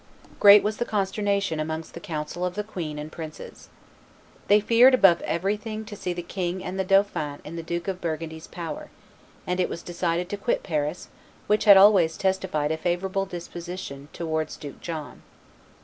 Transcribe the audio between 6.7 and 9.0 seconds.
the dauphin in the Duke of Burgundy's power;